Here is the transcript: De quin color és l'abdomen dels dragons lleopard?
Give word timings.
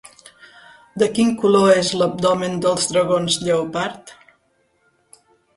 De 1.01 1.09
quin 1.17 1.29
color 1.43 1.67
és 1.83 1.91
l'abdomen 2.01 2.57
dels 2.65 2.89
dragons 2.95 3.39
lleopard? 3.45 4.15